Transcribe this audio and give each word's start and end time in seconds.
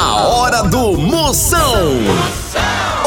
A 0.00 0.28
hora 0.28 0.62
do 0.62 0.96
Moção. 0.96 1.98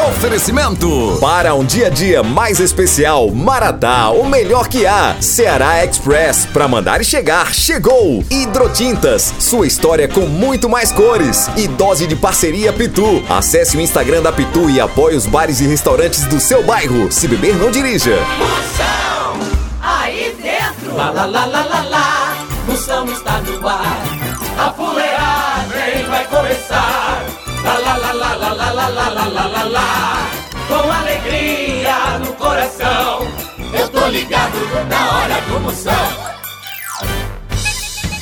Oferecimento. 0.09 1.17
Para 1.21 1.55
um 1.55 1.63
dia 1.63 1.87
a 1.87 1.89
dia 1.89 2.21
mais 2.21 2.59
especial, 2.59 3.31
Maratá, 3.31 4.09
o 4.09 4.25
melhor 4.25 4.67
que 4.67 4.85
há. 4.85 5.15
Ceará 5.21 5.85
Express, 5.85 6.45
para 6.51 6.67
mandar 6.67 6.99
e 6.99 7.05
chegar, 7.05 7.53
chegou. 7.53 8.21
Hidrotintas, 8.29 9.33
sua 9.39 9.65
história 9.65 10.05
com 10.05 10.27
muito 10.27 10.67
mais 10.67 10.91
cores. 10.91 11.49
E 11.55 11.65
dose 11.65 12.05
de 12.05 12.15
parceria 12.17 12.73
Pitu. 12.73 13.23
Acesse 13.29 13.77
o 13.77 13.81
Instagram 13.81 14.21
da 14.21 14.33
Pitu 14.33 14.69
e 14.69 14.81
apoie 14.81 15.15
os 15.15 15.25
bares 15.25 15.61
e 15.61 15.67
restaurantes 15.67 16.25
do 16.25 16.41
seu 16.41 16.61
bairro. 16.61 17.09
Se 17.09 17.25
beber, 17.25 17.55
não 17.55 17.71
dirija. 17.71 18.17
Moção, 18.37 19.39
aí 19.81 20.35
dentro. 20.41 20.93
Lá, 20.97 21.09
lá, 21.09 21.25
lá, 21.25 21.45
lá, 21.45 21.63
lá, 21.63 21.85
lá. 21.89 22.37
Moção 22.67 23.05
está 23.05 23.39
no 23.39 23.65
ar. 23.65 24.03
A 24.57 24.69
coração. 32.71 33.27
Eu 33.77 33.89
tô 33.89 34.07
ligado 34.07 34.57
na 34.87 35.17
hora 35.17 35.41
do 35.41 35.59
Moção. 35.59 36.31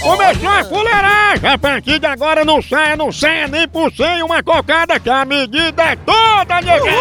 Começou 0.01 0.49
a 0.49 0.63
fuleiragem! 0.63 1.49
A 1.49 1.57
partir 1.57 1.99
de 1.99 2.05
agora 2.05 2.45
não 2.45 2.61
saia, 2.61 2.95
não 2.95 3.11
saia 3.11 3.47
nem 3.47 3.67
por 3.67 3.91
cem 3.93 4.23
uma 4.23 4.41
cocada 4.41 4.99
que 4.99 5.09
a 5.09 5.25
medida 5.25 5.83
é 5.83 5.95
toda, 5.97 6.61
nega! 6.61 6.91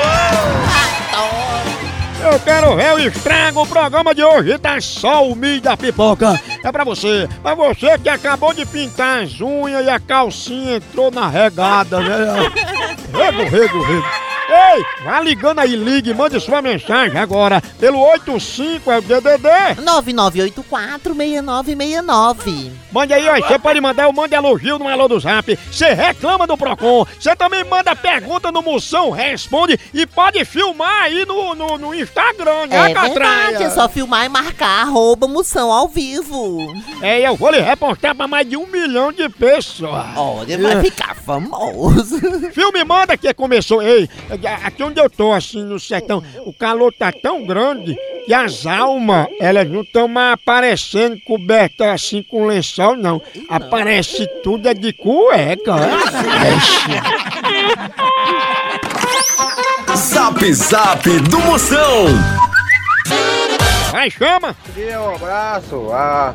Eu 2.20 2.40
quero 2.40 2.74
ver 2.74 2.94
o 2.94 2.98
estrago, 2.98 3.62
o 3.62 3.66
programa 3.66 4.12
de 4.12 4.24
hoje 4.24 4.58
tá 4.58 4.80
só 4.80 5.24
o 5.24 5.36
milho 5.36 5.60
da 5.60 5.76
pipoca. 5.76 6.40
É 6.64 6.72
pra 6.72 6.82
você, 6.82 7.28
pra 7.40 7.54
você 7.54 7.96
que 7.98 8.08
acabou 8.08 8.52
de 8.52 8.66
pintar 8.66 9.22
as 9.22 9.40
unhas 9.40 9.86
e 9.86 9.88
a 9.88 10.00
calcinha 10.00 10.76
entrou 10.76 11.12
na 11.12 11.28
regada, 11.28 12.00
velho. 12.00 12.50
Rego, 13.14 13.42
rego, 13.48 13.82
rego. 13.82 14.28
Ei, 14.48 14.82
vá 15.04 15.20
ligando 15.20 15.58
aí, 15.58 15.76
ligue, 15.76 16.14
mande 16.14 16.40
sua 16.40 16.62
mensagem 16.62 17.18
agora 17.18 17.60
pelo 17.78 18.00
85 18.00 18.90
é 18.90 18.98
o 18.98 19.02
DDD. 19.02 19.48
9984-6969. 19.82 22.70
Mande 22.90 23.12
aí, 23.12 23.28
ó. 23.28 23.36
Você 23.36 23.58
pode 23.58 23.80
mandar 23.80 24.08
o 24.08 24.12
Mande 24.12 24.34
Elogio 24.34 24.78
no 24.78 24.88
Alô 24.88 25.08
do 25.08 25.20
Zap. 25.20 25.58
Você 25.70 25.92
reclama 25.92 26.46
do 26.46 26.56
Procon. 26.56 27.06
Você 27.20 27.36
também 27.36 27.62
manda 27.64 27.94
pergunta 27.94 28.50
no 28.50 28.62
Moção 28.62 29.10
Responde. 29.10 29.78
E 29.92 30.06
pode 30.06 30.42
filmar 30.44 31.02
aí 31.02 31.24
no, 31.26 31.54
no, 31.54 31.78
no 31.78 31.94
Instagram, 31.94 32.66
né, 32.66 32.90
É 32.90 32.94
verdade, 32.94 33.62
é 33.64 33.70
só 33.70 33.88
filmar 33.88 34.24
e 34.24 34.28
marcar 34.28 34.82
arroba 34.82 35.28
moção 35.28 35.72
ao 35.72 35.88
vivo. 35.88 36.72
É, 37.02 37.20
eu 37.20 37.36
vou 37.36 37.50
lhe 37.50 37.60
repostar 37.60 38.14
pra 38.14 38.26
mais 38.26 38.48
de 38.48 38.56
um 38.56 38.66
milhão 38.66 39.12
de 39.12 39.28
pessoas. 39.28 40.06
Olha, 40.16 40.58
vai 40.58 40.82
ficar 40.82 41.14
famoso. 41.14 42.18
Filme 42.52 42.82
manda 42.84 43.16
que 43.16 43.32
começou. 43.34 43.82
Ei, 43.82 44.08
aqui 44.46 44.82
onde 44.82 45.00
eu 45.00 45.08
tô, 45.10 45.32
assim, 45.32 45.62
no 45.62 45.78
sertão, 45.80 46.22
o 46.44 46.52
calor 46.52 46.92
tá 46.92 47.12
tão 47.12 47.44
grande 47.44 47.96
que 48.26 48.34
as 48.34 48.66
almas, 48.66 49.26
elas 49.40 49.68
não 49.68 49.80
estão 49.80 50.06
mais 50.06 50.34
aparecendo 50.34 51.18
cobertas 51.22 51.88
assim 51.88 52.22
com 52.22 52.46
lençol, 52.46 52.96
não. 52.96 53.22
Aparece 53.48 54.26
tudo 54.42 54.68
é 54.68 54.74
de 54.74 54.92
cueca. 54.92 55.74
Zap 59.96 60.52
Zap 60.52 61.08
do 61.20 61.38
Moção. 61.40 62.06
Vai, 63.90 64.10
chama. 64.10 64.54
dia, 64.74 65.00
um 65.00 65.14
abraço. 65.14 65.88
Ah, 65.92 66.34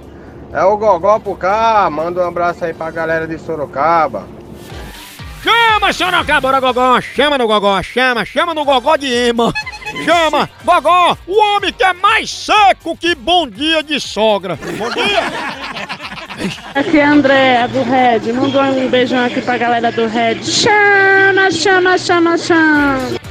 é 0.51 0.63
o 0.63 0.75
Gogó 0.75 1.19
pro 1.19 1.35
cá. 1.35 1.87
Manda 1.91 2.25
um 2.25 2.27
abraço 2.27 2.65
aí 2.65 2.73
pra 2.73 2.89
galera 2.89 3.27
de 3.27 3.37
Sorocaba. 3.37 4.25
Chama, 5.43 5.91
Sorocaba, 5.91 6.59
Gogó. 6.59 7.01
Chama 7.01 7.37
no 7.37 7.47
Gogó, 7.47 7.83
chama, 7.83 8.23
chama 8.23 8.53
no 8.53 8.63
Gogó 8.63 8.95
de 8.95 9.07
Ema. 9.07 9.53
Chama, 10.05 10.49
Gogó, 10.63 11.17
o 11.27 11.37
homem 11.37 11.73
que 11.73 11.83
é 11.83 11.93
mais 11.93 12.29
seco 12.29 12.95
que 12.95 13.13
bom 13.13 13.47
dia 13.47 13.83
de 13.83 13.99
sogra. 13.99 14.57
Bom 14.77 14.89
dia. 14.91 15.23
Aqui 16.73 16.97
é 16.97 17.05
a 17.05 17.11
André, 17.11 17.67
do 17.67 17.83
Red. 17.83 18.31
Manda 18.33 18.61
um 18.63 18.89
beijão 18.89 19.25
aqui 19.25 19.41
pra 19.41 19.57
galera 19.57 19.91
do 19.91 20.07
Red. 20.07 20.43
Chama, 20.43 21.51
chama, 21.51 21.97
chama, 21.97 22.37
chama. 22.37 23.22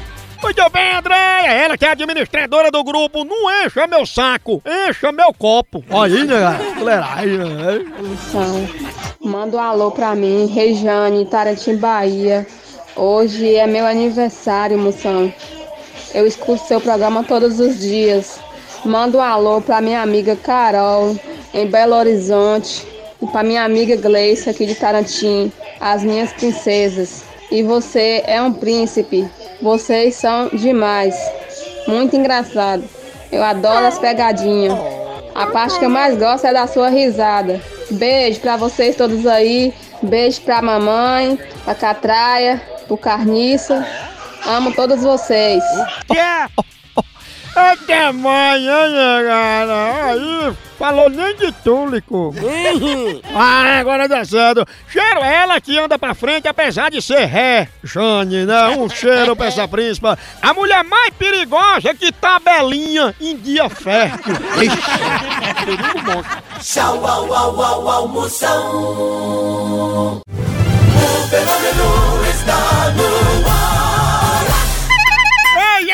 Muito 0.42 0.70
bem, 0.70 0.92
Andréia, 0.96 1.52
ela 1.52 1.78
que 1.78 1.84
é 1.84 1.90
administradora 1.90 2.70
do 2.70 2.82
grupo, 2.82 3.24
não 3.24 3.64
encha 3.64 3.86
meu 3.86 4.04
saco, 4.04 4.60
encha 4.66 5.12
meu 5.12 5.32
copo. 5.32 5.84
Olha 5.88 6.14
aí, 7.14 7.36
né, 7.36 7.44
né? 7.44 7.92
Moção. 8.02 8.68
Manda 9.20 9.56
um 9.56 9.60
alô 9.60 9.90
pra 9.92 10.14
mim, 10.16 10.46
Rejane, 10.46 11.24
Tarantim, 11.26 11.76
Bahia. 11.76 12.46
Hoje 12.96 13.54
é 13.54 13.66
meu 13.66 13.86
aniversário, 13.86 14.76
moção. 14.76 15.32
Eu 16.12 16.26
escuto 16.26 16.66
seu 16.66 16.80
programa 16.80 17.22
todos 17.22 17.60
os 17.60 17.78
dias. 17.78 18.40
Manda 18.84 19.18
um 19.18 19.22
alô 19.22 19.60
pra 19.60 19.80
minha 19.80 20.02
amiga 20.02 20.34
Carol, 20.34 21.16
em 21.54 21.66
Belo 21.66 21.94
Horizonte. 21.94 22.86
E 23.22 23.26
pra 23.28 23.44
minha 23.44 23.64
amiga 23.64 23.96
Gleice, 23.96 24.50
aqui 24.50 24.66
de 24.66 24.74
Tarantim. 24.74 25.52
As 25.80 26.02
minhas 26.02 26.32
princesas. 26.32 27.22
E 27.50 27.62
você 27.62 28.22
é 28.26 28.42
um 28.42 28.52
príncipe. 28.52 29.30
Vocês 29.62 30.16
são 30.16 30.48
demais. 30.48 31.14
Muito 31.86 32.16
engraçado. 32.16 32.82
Eu 33.30 33.42
adoro 33.42 33.86
as 33.86 33.98
pegadinhas. 33.98 34.76
A 35.34 35.46
parte 35.46 35.78
que 35.78 35.84
eu 35.84 35.90
mais 35.90 36.18
gosto 36.18 36.46
é 36.46 36.52
da 36.52 36.66
sua 36.66 36.88
risada. 36.88 37.60
Beijo 37.92 38.40
pra 38.40 38.56
vocês 38.56 38.96
todos 38.96 39.26
aí. 39.26 39.72
Beijo 40.02 40.40
pra 40.42 40.60
mamãe, 40.60 41.38
pra 41.64 41.74
Catraia, 41.74 42.60
pro 42.86 42.96
Carniça. 42.96 43.86
Amo 44.44 44.74
todos 44.74 45.02
vocês. 45.02 45.62
Que 46.08 46.18
é? 47.56 47.60
Até 47.72 48.06
amanhã, 48.06 48.88
né, 48.88 49.28
cara? 49.28 50.06
Aí, 50.06 50.52
falou 50.78 51.08
nem 51.08 51.36
de 51.36 51.52
túlico. 51.52 52.34
ah, 53.34 53.78
agora 53.78 54.08
dá 54.08 54.24
certo. 54.24 54.66
Cheiro 54.88 55.20
ela 55.20 55.60
que 55.60 55.78
anda 55.78 55.98
pra 55.98 56.14
frente, 56.14 56.48
apesar 56.48 56.90
de 56.90 57.00
ser 57.02 57.24
ré. 57.26 57.68
Jane, 57.84 58.44
né? 58.46 58.68
Um 58.70 58.88
cheiro 58.88 59.36
pra 59.36 59.46
essa 59.46 59.68
príncipa. 59.68 60.18
A 60.40 60.54
mulher 60.54 60.82
mais 60.84 61.12
perigosa 61.14 61.94
que 61.94 62.10
tabelinha 62.12 63.14
em 63.20 63.36
dia 63.36 63.68
fértil. 63.68 64.34
Perigo 65.64 66.02
monstro. 66.04 66.42
Tchau, 66.60 67.06
au, 67.06 67.34
au, 67.34 67.62
au, 67.62 67.88
au, 67.88 68.08
Moção. 68.08 68.62
O 70.14 70.22
fenômeno 71.28 72.24
está 72.30 72.90
no 72.96 73.48
ar. 73.50 73.81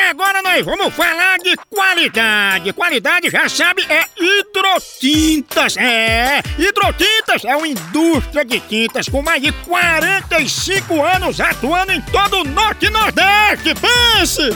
Agora 0.09 0.41
nós 0.41 0.65
vamos 0.65 0.91
falar 0.95 1.37
de 1.37 1.55
qualidade. 1.69 2.73
Qualidade, 2.73 3.29
já 3.29 3.47
sabe, 3.47 3.85
é 3.87 4.05
hidrotintas. 4.19 5.77
É, 5.77 6.41
hidrotintas 6.57 7.45
é 7.45 7.55
uma 7.55 7.67
indústria 7.67 8.43
de 8.43 8.59
tintas 8.61 9.07
com 9.07 9.21
mais 9.21 9.39
de 9.39 9.51
45 9.51 11.03
anos 11.03 11.39
atuando 11.39 11.91
em 11.91 12.01
todo 12.01 12.39
o 12.39 12.43
Norte 12.43 12.87
e 12.87 12.89
Nordeste. 12.89 13.75
Pense! 13.75 14.49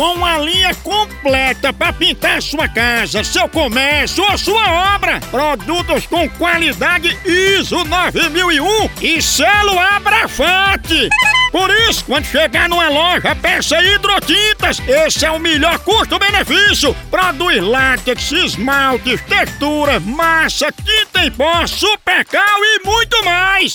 Com 0.00 0.14
uma 0.14 0.38
linha 0.38 0.74
completa 0.76 1.74
para 1.74 1.92
pintar 1.92 2.40
sua 2.40 2.66
casa, 2.66 3.22
seu 3.22 3.46
comércio 3.50 4.24
ou 4.24 4.38
sua 4.38 4.94
obra. 4.94 5.20
Produtos 5.30 6.06
com 6.06 6.26
qualidade 6.26 7.14
ISO 7.22 7.84
9001 7.84 8.88
e 9.02 9.20
selo 9.20 9.78
Abrafate. 9.78 11.10
Por 11.52 11.68
isso, 11.86 12.02
quando 12.06 12.24
chegar 12.24 12.66
numa 12.66 12.88
loja, 12.88 13.36
peça 13.36 13.76
hidrotintas. 13.82 14.80
Esse 14.88 15.26
é 15.26 15.30
o 15.30 15.38
melhor 15.38 15.78
custo-benefício. 15.80 16.96
Produz 17.10 17.62
látex, 17.62 18.32
esmaltes, 18.32 19.20
texturas, 19.28 20.02
massa, 20.02 20.72
tinta 20.72 21.26
em 21.26 21.30
pó, 21.30 21.66
supercal 21.66 22.58
e 22.64 22.86
muito 22.86 23.22
mais. 23.22 23.74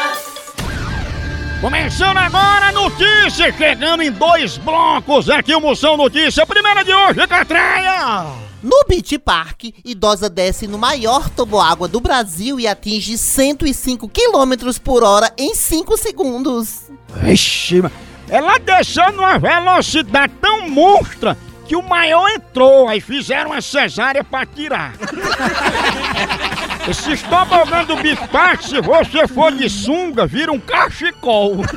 Começando 1.61 2.17
agora, 2.17 2.71
notícias 2.71 3.33
chegando 3.35 4.01
em 4.01 4.11
dois 4.11 4.57
blocos 4.57 5.29
aqui 5.29 5.53
o 5.53 5.61
Moção 5.61 5.95
Notícia. 5.95 6.43
Primeira 6.43 6.83
de 6.83 6.91
hoje, 6.91 7.27
Catraia! 7.27 8.25
No 8.63 8.83
Beach 8.89 9.19
Park, 9.19 9.65
idosa 9.85 10.27
desce 10.27 10.65
no 10.65 10.79
maior 10.79 11.29
toboágua 11.29 11.87
do 11.87 11.99
Brasil 11.99 12.59
e 12.59 12.67
atinge 12.67 13.15
105 13.15 14.09
km 14.09 14.73
por 14.83 15.03
hora 15.03 15.31
em 15.37 15.53
5 15.53 15.95
segundos. 15.97 16.89
Vixe, 17.21 17.83
ela 18.27 18.57
desceu 18.57 19.11
numa 19.11 19.37
velocidade 19.37 20.33
tão 20.41 20.67
monstra 20.67 21.37
que 21.67 21.75
o 21.75 21.83
maior 21.83 22.27
entrou, 22.31 22.89
aí 22.89 22.99
fizeram 22.99 23.51
uma 23.51 23.61
cesárea 23.61 24.23
pra 24.23 24.47
tirar. 24.47 24.93
Esse 26.87 27.17
tobogã 27.25 27.85
do 27.85 27.95
Beach 27.97 28.27
Park, 28.29 28.63
se 28.63 28.81
você 28.81 29.27
for 29.27 29.51
de 29.51 29.69
sunga, 29.69 30.25
vira 30.25 30.51
um 30.51 30.59
cachecol. 30.59 31.57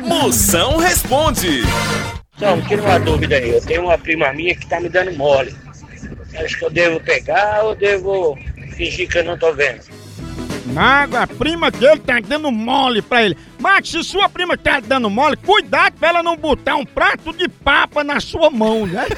Moção 0.00 0.78
responde. 0.78 1.62
Então, 2.36 2.60
tira 2.62 2.82
uma 2.82 2.98
dúvida 2.98 3.36
aí. 3.36 3.50
Eu 3.50 3.60
tenho 3.60 3.82
uma 3.82 3.96
prima 3.96 4.32
minha 4.32 4.54
que 4.54 4.66
tá 4.66 4.80
me 4.80 4.88
dando 4.88 5.12
mole. 5.16 5.54
Acho 6.36 6.58
que 6.58 6.64
eu 6.64 6.70
devo 6.70 7.00
pegar 7.00 7.64
ou 7.64 7.74
devo 7.74 8.36
fingir 8.76 9.08
que 9.08 9.18
eu 9.18 9.24
não 9.24 9.38
tô 9.38 9.52
vendo? 9.52 9.97
Mago, 10.72 11.16
a 11.16 11.26
prima 11.26 11.70
dele 11.70 12.00
tá 12.00 12.20
dando 12.20 12.50
mole 12.50 13.02
pra 13.02 13.22
ele. 13.24 13.36
Max, 13.58 13.88
se 13.90 14.02
sua 14.04 14.28
prima 14.28 14.56
tá 14.56 14.80
dando 14.80 15.10
mole, 15.10 15.36
cuidado 15.36 15.94
pra 15.98 16.08
ela 16.10 16.22
não 16.22 16.36
botar 16.36 16.76
um 16.76 16.84
prato 16.84 17.32
de 17.32 17.48
papa 17.48 18.04
na 18.04 18.20
sua 18.20 18.50
mão, 18.50 18.86
né? 18.86 19.06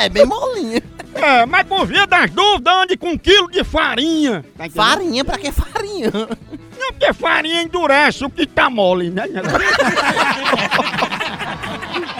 É, 0.00 0.08
bem 0.08 0.24
molinha. 0.24 0.82
É, 1.14 1.44
mas 1.46 1.66
por 1.66 1.86
via 1.86 2.06
das 2.06 2.30
dúvidas, 2.30 2.74
ande 2.74 2.96
com 2.96 3.10
um 3.10 3.18
quilo 3.18 3.50
de 3.50 3.62
farinha. 3.62 4.44
Tá? 4.56 4.64
Farinha, 4.70 5.24
pra 5.24 5.38
que 5.38 5.52
farinha? 5.52 6.10
Não, 6.12 6.88
porque 6.92 7.12
farinha 7.12 7.62
endurece 7.62 8.24
o 8.24 8.30
que 8.30 8.46
tá 8.46 8.68
mole, 8.70 9.10
né? 9.10 9.24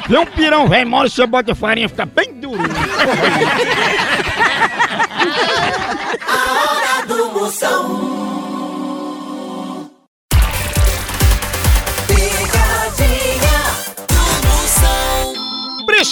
Vê 0.08 0.18
um 0.18 0.26
pirão 0.26 0.68
velho 0.68 0.88
mole, 0.88 1.10
você 1.10 1.26
bota 1.26 1.54
farinha, 1.54 1.88
fica 1.88 2.04
bem 2.06 2.34
durinho. 2.34 2.68
A 6.28 6.98
hora 6.98 7.06
do 7.06 7.32
Moção. 7.32 8.11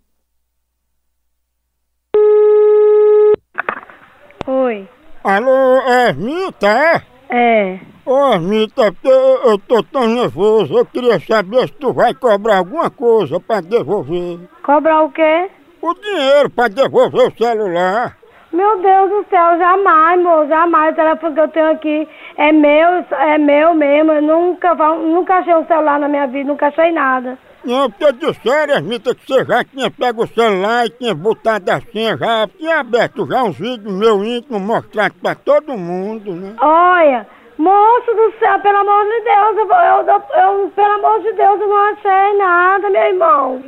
Oi. 4.48 4.88
Alô, 5.22 5.80
é 5.82 6.12
Mita, 6.12 6.66
é? 6.66 7.02
É. 7.30 7.80
Ô, 8.04 8.38
Mita, 8.38 8.90
porque 8.90 9.06
eu, 9.06 9.50
eu 9.50 9.58
tô 9.58 9.82
tão 9.82 10.08
nervoso, 10.08 10.76
eu 10.76 10.86
queria 10.86 11.20
saber 11.20 11.68
se 11.68 11.74
tu 11.74 11.92
vai 11.92 12.14
cobrar 12.14 12.58
alguma 12.58 12.90
coisa 12.90 13.38
pra 13.38 13.60
devolver. 13.60 14.40
Cobrar 14.64 15.02
o 15.02 15.12
quê? 15.12 15.50
O 15.80 15.94
dinheiro 15.94 16.50
pra 16.50 16.68
devolver 16.68 17.28
o 17.28 17.36
celular. 17.36 18.16
Meu 18.52 18.80
Deus 18.80 19.10
do 19.10 19.26
céu, 19.28 19.58
jamais, 19.58 20.22
moço, 20.22 20.48
jamais. 20.48 20.92
O 20.92 20.96
telefone 20.96 21.34
que 21.34 21.40
eu 21.40 21.48
tenho 21.48 21.70
aqui 21.70 22.08
é 22.36 22.50
meu, 22.50 23.04
é 23.10 23.38
meu 23.38 23.74
mesmo. 23.74 24.12
Eu 24.12 24.22
nunca, 24.22 24.74
nunca 24.74 25.34
achei 25.36 25.54
um 25.54 25.66
celular 25.66 26.00
na 26.00 26.08
minha 26.08 26.26
vida, 26.26 26.48
nunca 26.48 26.68
achei 26.68 26.90
nada. 26.90 27.38
Não, 27.64 27.90
porque 27.90 28.12
disseram, 28.12 28.80
Mita, 28.82 29.14
que 29.14 29.26
você 29.26 29.44
já 29.44 29.64
tinha 29.64 29.90
pego 29.90 30.24
o 30.24 30.28
celular 30.28 30.86
e 30.86 30.90
tinha 30.90 31.14
botado 31.14 31.70
a 31.70 31.80
senha 31.80 32.16
já, 32.16 32.48
tinha 32.56 32.80
aberto 32.80 33.26
já 33.26 33.42
uns 33.42 33.58
vídeos 33.58 33.92
meu 33.92 34.24
íntimo 34.24 34.58
mostrado 34.58 35.14
pra 35.20 35.34
todo 35.34 35.76
mundo, 35.76 36.32
né? 36.32 36.54
Olha, 36.60 37.26
moço 37.58 38.14
do 38.14 38.32
céu, 38.38 38.58
pelo 38.60 38.78
amor 38.78 39.04
de 39.04 39.20
Deus, 39.24 39.56
eu, 39.58 39.68
eu, 39.68 40.06
eu, 40.42 40.70
pelo 40.70 40.92
amor 40.94 41.20
de 41.20 41.32
Deus, 41.32 41.60
eu 41.60 41.68
não 41.68 41.76
achei 41.76 42.38
nada, 42.38 42.90
meu 42.90 43.02
irmão. 43.02 43.62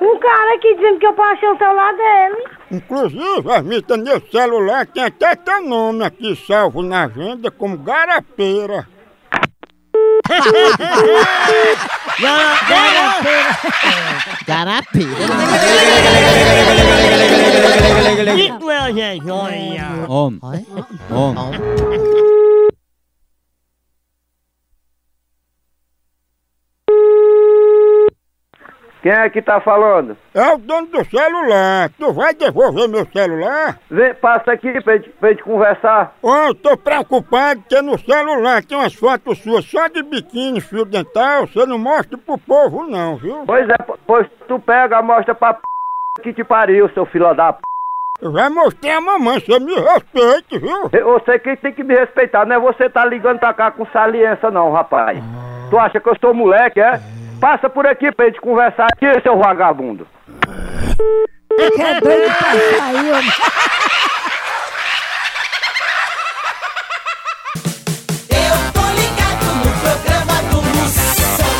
Um 0.00 0.18
cara 0.18 0.54
aqui 0.54 0.74
dizendo 0.74 0.98
que 0.98 1.06
eu 1.06 1.22
achei 1.22 1.48
o 1.48 1.58
celular 1.58 1.94
dele. 1.94 2.44
Inclusive, 2.70 3.50
Armita, 3.50 3.96
nesse 3.96 4.30
celular 4.30 4.86
tem 4.86 5.04
até 5.04 5.34
teu 5.34 5.62
nome 5.62 6.04
aqui 6.04 6.36
salvo 6.36 6.82
na 6.82 7.04
agenda 7.04 7.50
como 7.50 7.78
Garapeira. 7.78 8.86
Garapeira. 14.46 15.16
Om, 20.08 20.38
om. 21.10 22.35
Quem 29.06 29.14
é 29.14 29.30
que 29.30 29.40
tá 29.40 29.60
falando? 29.60 30.16
É 30.34 30.52
o 30.52 30.58
dono 30.58 30.88
do 30.88 31.04
celular. 31.04 31.88
Tu 31.96 32.12
vai 32.12 32.34
devolver 32.34 32.88
meu 32.88 33.06
celular? 33.06 33.78
Vem, 33.88 34.12
passa 34.14 34.50
aqui 34.50 34.80
pra 34.80 34.96
gente, 34.96 35.10
pra 35.10 35.28
gente 35.28 35.44
conversar. 35.44 36.16
Ô, 36.20 36.34
eu 36.34 36.54
tô 36.56 36.76
preocupado 36.76 37.60
porque 37.60 37.80
no 37.82 37.96
celular 38.00 38.64
tem 38.64 38.76
umas 38.76 38.92
fotos 38.94 39.38
suas 39.38 39.64
só 39.64 39.86
de 39.86 40.02
biquíni, 40.02 40.60
fio 40.60 40.84
dental. 40.84 41.46
Você 41.46 41.64
não 41.66 41.78
mostra 41.78 42.18
pro 42.18 42.36
povo 42.36 42.82
não, 42.82 43.14
viu? 43.14 43.44
Pois 43.46 43.68
é, 43.68 43.76
po- 43.78 43.96
pois 44.04 44.26
tu 44.48 44.58
pega, 44.58 45.00
mostra 45.02 45.36
pra 45.36 45.54
p... 45.54 45.60
que 46.24 46.32
te 46.32 46.42
pariu, 46.42 46.88
seu 46.88 47.06
filho 47.06 47.32
da 47.32 47.52
p... 47.52 47.60
Eu 48.20 48.32
já 48.32 48.50
mostrei 48.50 48.90
a 48.90 49.00
mamãe, 49.00 49.38
você 49.38 49.60
me 49.60 49.72
respeite, 49.72 50.58
viu? 50.58 50.90
Você 51.12 51.38
quem 51.38 51.54
tem 51.58 51.72
que 51.72 51.84
me 51.84 51.94
respeitar, 51.94 52.44
não 52.44 52.56
é 52.56 52.58
você 52.58 52.90
tá 52.90 53.04
ligando 53.04 53.38
pra 53.38 53.54
cá 53.54 53.70
com 53.70 53.86
saliência 53.86 54.50
não, 54.50 54.72
rapaz. 54.72 55.16
Tu 55.70 55.78
acha 55.78 56.00
que 56.00 56.08
eu 56.08 56.16
sou 56.20 56.34
moleque, 56.34 56.80
é? 56.80 57.00
Passa 57.40 57.68
por 57.68 57.86
aqui 57.86 58.10
pra 58.12 58.26
gente 58.26 58.40
conversar 58.40 58.86
aqui, 58.92 59.06
seu 59.22 59.36
vagabundo. 59.38 60.06
Eu 61.58 61.70
tô 61.70 61.78
ligado 68.94 69.46
no 69.54 69.70
programa 69.80 70.36
do 70.50 70.62
Moção. 70.62 71.54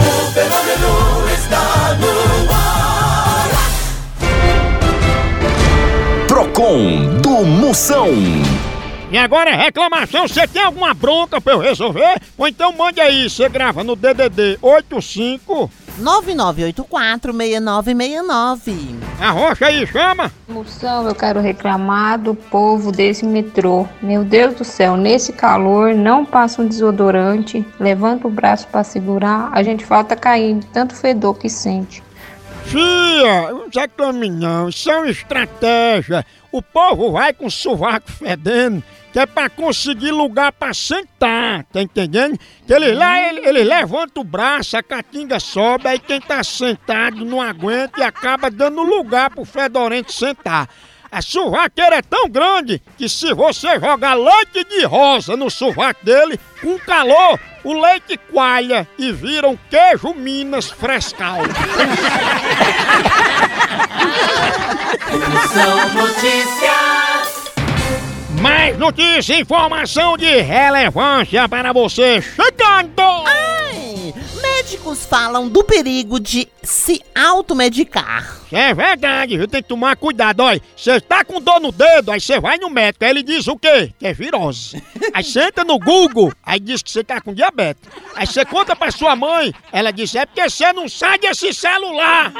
O 0.00 0.32
fenômeno 0.32 0.92
está 1.32 1.64
no 2.00 2.12
ar. 2.52 3.48
Procon 6.26 7.20
do 7.22 7.44
Moção. 7.44 8.08
E 9.14 9.16
agora 9.16 9.50
é 9.50 9.54
reclamação, 9.54 10.26
você 10.26 10.44
tem 10.44 10.60
alguma 10.60 10.92
bronca 10.92 11.40
pra 11.40 11.52
eu 11.52 11.60
resolver? 11.60 12.20
Ou 12.36 12.48
então 12.48 12.72
mande 12.72 13.00
aí, 13.00 13.30
você 13.30 13.48
grava 13.48 13.84
no 13.84 13.94
DDD 13.94 14.58
85, 14.60 15.70
9984-6969. 16.02 18.98
arrocha 19.20 19.66
aí, 19.66 19.86
chama. 19.86 20.32
Moção, 20.48 21.06
eu 21.06 21.14
quero 21.14 21.38
reclamar 21.38 22.18
do 22.18 22.34
povo 22.34 22.90
desse 22.90 23.24
metrô. 23.24 23.86
Meu 24.02 24.24
Deus 24.24 24.56
do 24.56 24.64
céu, 24.64 24.96
nesse 24.96 25.32
calor, 25.32 25.94
não 25.94 26.24
passa 26.24 26.60
um 26.60 26.66
desodorante, 26.66 27.64
levanta 27.78 28.26
o 28.26 28.30
braço 28.30 28.66
pra 28.66 28.82
segurar, 28.82 29.48
a 29.52 29.62
gente 29.62 29.84
falta 29.84 30.16
cair 30.16 30.58
de 30.58 30.66
tanto 30.66 30.92
fedor 30.92 31.38
que 31.38 31.48
sente. 31.48 32.02
Fia, 32.64 33.52
não 33.52 33.68
reclame 33.72 34.28
não, 34.28 34.68
isso 34.68 34.90
é 34.90 34.96
uma 34.96 35.08
estratégia. 35.08 36.26
O 36.54 36.62
povo 36.62 37.10
vai 37.10 37.32
com 37.32 37.46
o 37.46 37.50
sovaco 37.50 38.08
fedendo, 38.12 38.80
que 39.12 39.18
é 39.18 39.26
pra 39.26 39.50
conseguir 39.50 40.12
lugar 40.12 40.52
pra 40.52 40.72
sentar, 40.72 41.64
tá 41.64 41.82
entendendo? 41.82 42.38
Que 42.64 42.72
eles 42.72 42.96
lá, 42.96 43.20
ele, 43.20 43.44
ele 43.44 43.64
levanta 43.64 44.20
o 44.20 44.24
braço, 44.24 44.76
a 44.76 44.82
catinga 44.82 45.40
sobe, 45.40 45.88
aí 45.88 45.98
quem 45.98 46.20
tá 46.20 46.44
sentado 46.44 47.24
não 47.24 47.42
aguenta 47.42 47.98
e 47.98 48.04
acaba 48.04 48.52
dando 48.52 48.84
lugar 48.84 49.30
pro 49.30 49.44
fedorento 49.44 50.12
sentar. 50.12 50.68
A 51.10 51.20
sovaqueira 51.20 51.96
é 51.96 52.02
tão 52.02 52.28
grande 52.28 52.80
que 52.96 53.08
se 53.08 53.34
você 53.34 53.80
jogar 53.80 54.14
leite 54.14 54.62
de 54.62 54.84
rosa 54.84 55.36
no 55.36 55.50
sovaco 55.50 56.06
dele, 56.06 56.38
com 56.62 56.78
calor, 56.78 57.40
o 57.64 57.72
leite 57.72 58.16
coalha 58.30 58.86
e 58.96 59.10
vira 59.10 59.48
um 59.48 59.58
queijo 59.68 60.14
Minas 60.14 60.70
frescal. 60.70 61.38
Moção 65.32 65.94
Notícias. 65.94 67.44
Mais 68.40 68.76
notícia 68.78 69.34
e 69.34 69.40
informação 69.40 70.16
de 70.16 70.40
relevância 70.40 71.48
para 71.48 71.72
você 71.72 72.20
chegando! 72.20 73.24
Ai, 73.26 73.63
médicos 74.64 75.04
falam 75.04 75.46
do 75.46 75.62
perigo 75.62 76.18
de 76.18 76.48
se 76.62 77.02
automedicar. 77.14 78.38
É 78.50 78.72
verdade, 78.72 79.36
viu? 79.36 79.46
Tem 79.46 79.62
que 79.62 79.68
tomar 79.68 79.94
cuidado, 79.94 80.40
olha. 80.40 80.60
Você 80.74 80.98
tá 81.02 81.22
com 81.22 81.38
dor 81.38 81.60
no 81.60 81.70
dedo, 81.70 82.10
aí 82.10 82.18
você 82.18 82.40
vai 82.40 82.56
no 82.56 82.70
médico, 82.70 83.04
aí 83.04 83.10
ele 83.10 83.22
diz 83.22 83.46
o 83.46 83.58
quê? 83.58 83.92
Que 83.98 84.06
é 84.06 84.14
virose. 84.14 84.82
Aí 85.12 85.22
você 85.22 85.42
entra 85.42 85.64
no 85.64 85.78
Google, 85.78 86.32
aí 86.42 86.58
diz 86.58 86.82
que 86.82 86.90
você 86.90 87.04
tá 87.04 87.20
com 87.20 87.34
diabetes. 87.34 87.82
Aí 88.16 88.26
você 88.26 88.42
conta 88.46 88.74
pra 88.74 88.90
sua 88.90 89.14
mãe, 89.14 89.52
ela 89.70 89.90
diz, 89.92 90.14
é 90.14 90.24
porque 90.24 90.48
você 90.48 90.72
não 90.72 90.88
sai 90.88 91.18
desse 91.18 91.52
celular. 91.52 92.32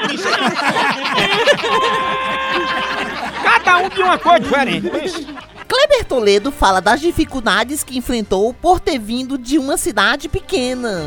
Cada 3.43 3.77
um 3.77 3.89
de 3.89 4.01
uma 4.01 4.17
coisa 4.17 4.39
diferente. 4.39 4.89
pensa. 4.89 5.19
Kleber 5.67 6.05
Toledo 6.05 6.51
fala 6.51 6.79
das 6.79 7.01
dificuldades 7.01 7.83
que 7.83 7.97
enfrentou 7.97 8.51
por 8.53 8.79
ter 8.79 8.97
vindo 8.97 9.37
de 9.37 9.59
uma 9.59 9.77
cidade 9.77 10.27
pequena. 10.27 11.05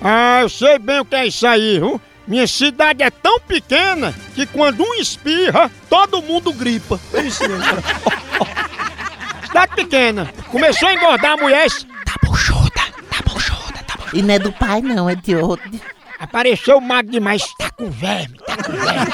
Ah, 0.00 0.40
eu 0.42 0.48
sei 0.48 0.78
bem 0.78 1.00
o 1.00 1.04
que 1.04 1.14
é 1.14 1.26
isso 1.26 1.46
aí, 1.46 1.78
viu? 1.78 2.00
Minha 2.26 2.46
cidade 2.46 3.02
é 3.02 3.10
tão 3.10 3.38
pequena 3.40 4.14
que 4.34 4.46
quando 4.46 4.82
um 4.82 4.94
espirra, 4.94 5.70
todo 5.88 6.22
mundo 6.22 6.52
gripa. 6.52 6.98
É 7.14 7.20
isso 7.22 7.42
mesmo. 7.48 7.64
cidade 9.46 9.74
pequena. 9.74 10.32
Começou 10.50 10.88
a 10.88 10.94
engordar 10.94 11.32
a 11.32 11.36
mulher. 11.36 11.68
Tá 12.04 12.14
buchuda, 12.24 12.70
tá 13.10 13.22
buchuda, 13.24 13.84
tá 13.86 13.94
buchuda. 13.96 14.18
E 14.18 14.22
não 14.22 14.34
é 14.34 14.38
do 14.38 14.52
pai, 14.52 14.82
não, 14.82 15.08
é 15.08 15.14
de 15.14 15.36
outro. 15.36 15.70
Apareceu 16.18 16.80
magro 16.80 17.12
demais. 17.12 17.42
Tá 17.58 17.70
com 17.70 17.90
verme, 17.90 18.38
tá 18.38 18.56
com 18.56 18.72
verme. 18.72 19.12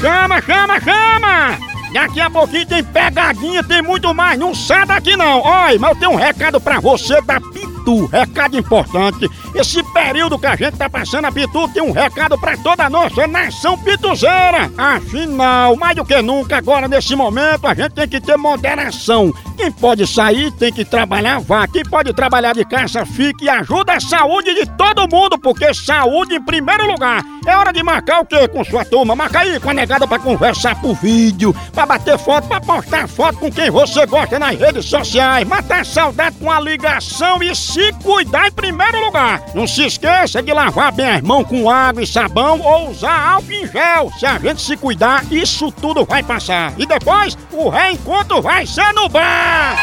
Chama, 0.00 0.40
chama, 0.40 0.80
chama! 0.80 1.58
Daqui 1.92 2.20
a 2.20 2.30
pouquinho 2.30 2.66
tem 2.66 2.82
pegadinha, 2.82 3.62
tem 3.62 3.82
muito 3.82 4.14
mais. 4.14 4.38
Não 4.38 4.54
sai 4.54 4.86
daqui 4.86 5.16
não. 5.16 5.42
Oi, 5.42 5.78
mas 5.78 5.90
eu 5.90 5.96
tenho 5.96 6.12
um 6.12 6.16
recado 6.16 6.58
pra 6.60 6.80
você 6.80 7.20
da 7.20 7.38
Pitu. 7.80 8.06
Recado 8.06 8.58
importante. 8.58 9.28
Esse 9.54 9.82
período 9.92 10.38
que 10.38 10.46
a 10.46 10.56
gente 10.56 10.76
tá 10.76 10.88
passando 10.88 11.24
a 11.26 11.32
Pitu 11.32 11.68
tem 11.68 11.82
um 11.82 11.92
recado 11.92 12.38
pra 12.38 12.56
toda 12.56 12.84
a 12.84 12.90
nossa 12.90 13.26
nação 13.26 13.76
pituzeira. 13.78 14.70
Afinal, 14.76 15.76
mais 15.76 15.96
do 15.96 16.04
que 16.04 16.20
nunca, 16.22 16.58
agora 16.58 16.86
nesse 16.86 17.16
momento, 17.16 17.66
a 17.66 17.74
gente 17.74 17.92
tem 17.92 18.08
que 18.08 18.20
ter 18.20 18.36
moderação. 18.36 19.32
Quem 19.56 19.70
pode 19.72 20.06
sair 20.06 20.50
tem 20.52 20.72
que 20.72 20.84
trabalhar, 20.84 21.40
vá. 21.40 21.66
Quem 21.66 21.82
pode 21.82 22.12
trabalhar 22.12 22.54
de 22.54 22.64
casa, 22.64 23.04
fique 23.04 23.44
e 23.44 23.48
ajuda 23.48 23.94
a 23.94 24.00
saúde 24.00 24.54
de 24.54 24.66
todo 24.76 25.08
mundo, 25.14 25.38
porque 25.38 25.72
saúde 25.74 26.34
em 26.34 26.42
primeiro 26.42 26.86
lugar. 26.86 27.22
É 27.46 27.56
hora 27.56 27.72
de 27.72 27.82
marcar 27.82 28.20
o 28.20 28.26
quê 28.26 28.48
com 28.48 28.64
sua 28.64 28.84
turma? 28.84 29.16
Marca 29.16 29.40
aí 29.40 29.58
com 29.58 29.70
a 29.70 29.74
negada 29.74 30.06
pra 30.06 30.18
conversar 30.18 30.80
por 30.80 30.94
vídeo, 30.94 31.54
pra 31.72 31.86
bater 31.86 32.18
foto, 32.18 32.48
pra 32.48 32.60
postar 32.60 33.08
foto 33.08 33.38
com 33.38 33.50
quem 33.50 33.70
você 33.70 34.06
gosta 34.06 34.38
nas 34.38 34.58
redes 34.58 34.86
sociais, 34.86 35.46
matar 35.46 35.84
saudade 35.84 36.36
com 36.36 36.50
a 36.50 36.60
ligação 36.60 37.42
e 37.42 37.54
se 37.72 37.92
cuidar 38.02 38.48
em 38.48 38.52
primeiro 38.52 39.00
lugar. 39.04 39.42
Não 39.54 39.66
se 39.66 39.84
esqueça 39.86 40.42
de 40.42 40.52
lavar 40.52 40.92
bem 40.92 41.08
as 41.10 41.22
mãos 41.22 41.46
com 41.46 41.70
água 41.70 42.02
e 42.02 42.06
sabão 42.06 42.60
ou 42.60 42.90
usar 42.90 43.32
álcool 43.34 43.52
em 43.52 43.66
gel. 43.66 44.10
Se 44.18 44.26
a 44.26 44.38
gente 44.38 44.60
se 44.60 44.76
cuidar, 44.76 45.24
isso 45.30 45.70
tudo 45.72 46.04
vai 46.04 46.22
passar. 46.22 46.72
E 46.76 46.84
depois, 46.86 47.36
o 47.52 47.68
reencontro 47.68 48.42
vai 48.42 48.66
ser 48.66 48.92
no 48.92 49.08
bar. 49.08 49.76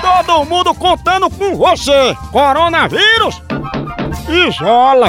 Todo 0.00 0.44
mundo 0.44 0.72
contando 0.74 1.28
com 1.28 1.56
você. 1.56 2.16
Coronavírus, 2.30 3.42
isola. 4.28 5.08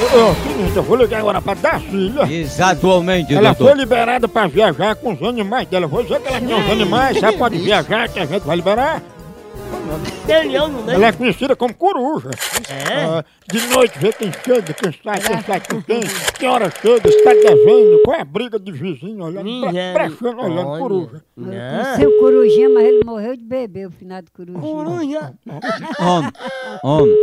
Ô, 0.00 0.30
ô, 0.30 0.34
seguinte, 0.34 0.76
eu 0.76 0.82
vou 0.82 0.96
ligar 0.96 1.18
agora 1.20 1.42
pra 1.42 1.54
Dacília. 1.54 2.22
Exatamente, 2.32 3.34
Ela 3.34 3.52
foi 3.52 3.66
doutor. 3.66 3.76
liberada 3.76 4.28
pra 4.28 4.46
viajar 4.46 4.94
com 4.94 5.12
os 5.12 5.22
animais 5.22 5.66
dela. 5.68 5.86
Vou 5.88 6.02
dizer 6.02 6.20
que 6.20 6.28
ela 6.28 6.40
tem 6.40 6.54
os 6.54 6.70
animais, 6.70 7.18
já 7.18 7.32
pode 7.32 7.58
viajar, 7.58 8.08
que 8.08 8.18
a 8.20 8.24
gente 8.24 8.44
vai 8.44 8.56
liberar. 8.56 9.02
Ela 10.92 11.06
é 11.06 11.12
conhecida 11.12 11.56
como 11.56 11.74
coruja. 11.74 12.30
É? 12.70 13.24
de 13.50 13.66
noite 13.68 13.98
vê 13.98 14.12
quem 14.12 14.30
chega, 14.32 14.74
quem 14.74 14.92
sai, 14.92 15.20
quem 15.20 15.40
sai 15.42 15.60
com 15.60 15.82
quem, 15.82 16.00
que 16.38 16.46
hora 16.46 16.70
chega, 16.70 17.08
está 17.08 17.32
devendo, 17.32 18.02
qual 18.04 18.16
é 18.16 18.20
a 18.20 18.24
briga 18.24 18.58
de 18.58 18.70
vizinho, 18.72 19.24
olhando, 19.24 19.60
pra, 19.60 19.92
prestando, 19.94 20.42
olhando 20.42 20.78
coruja. 20.78 21.24
Seu 21.96 22.18
corujinha, 22.18 22.68
mas 22.68 22.84
ele 22.84 23.00
morreu 23.04 23.36
de 23.36 23.44
beber, 23.44 23.86
o 23.86 23.90
final 23.90 24.20
do 24.22 24.30
corujinha. 24.30 24.60
Coruja. 24.60 25.34
Homem, 25.98 26.32
homem. 26.82 27.14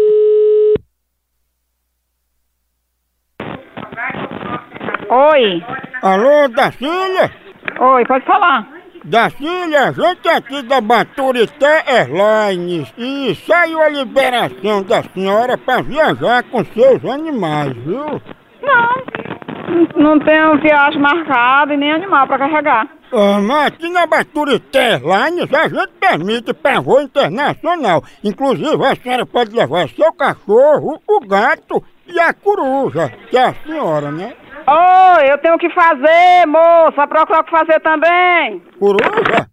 Oi. 5.09 5.63
Alô, 6.01 6.47
Dacília? 6.49 7.31
Oi, 7.79 8.05
pode 8.05 8.25
falar. 8.25 8.74
Dacília, 9.05 9.89
a 9.89 9.91
gente 9.91 10.27
aqui 10.27 10.63
da 10.63 10.81
Baturité 10.81 11.83
Airlines 11.85 12.91
e 12.97 13.35
saiu 13.35 13.79
a 13.79 13.87
liberação 13.87 14.81
da 14.81 15.03
senhora 15.03 15.55
para 15.55 15.83
viajar 15.83 16.41
com 16.45 16.65
seus 16.65 17.05
animais, 17.05 17.71
viu? 17.85 18.19
Não. 18.63 19.95
Não 19.95 20.19
tenho 20.19 20.59
viagem 20.59 20.99
marcada 20.99 21.75
e 21.75 21.77
nem 21.77 21.91
animal 21.91 22.25
pra 22.25 22.39
carregar. 22.39 22.87
Ah, 23.13 23.39
mas 23.39 23.67
aqui 23.67 23.89
na 23.89 24.07
Baturité 24.07 24.93
Airlines 24.93 25.53
a 25.53 25.67
gente 25.67 25.93
permite 25.99 26.51
para 26.51 26.81
voo 26.81 26.99
internacional. 26.99 28.03
Inclusive 28.23 28.83
a 28.83 28.95
senhora 28.95 29.25
pode 29.27 29.55
levar 29.55 29.87
seu 29.89 30.11
cachorro, 30.13 30.99
o 31.07 31.19
gato 31.19 31.83
e 32.07 32.19
a 32.19 32.33
coruja, 32.33 33.13
que 33.29 33.37
é 33.37 33.43
a 33.49 33.53
senhora, 33.53 34.09
né? 34.09 34.33
Oi, 34.67 35.31
eu 35.31 35.37
tenho 35.37 35.53
o 35.53 35.59
que 35.59 35.69
fazer, 35.69 36.47
moça. 36.47 37.05
Procura 37.07 37.41
o 37.41 37.43
que 37.43 37.51
fazer 37.51 37.79
também. 37.81 38.63
Coruja? 38.79 39.47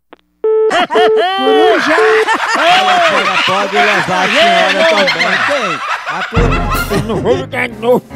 Coruja! 1.36 1.96
Ela 2.56 2.96
pode 3.44 3.76
levar 3.76 4.24
a 4.24 4.28
senhora 4.28 4.84
também. 4.88 5.28
Tem. 5.46 5.78
A 6.08 6.24
coruja. 6.30 6.94
Eu 6.94 7.02
não 7.02 7.16
vou 7.16 7.36
ligar 7.36 7.68
de 7.68 7.78
novo. 7.78 8.06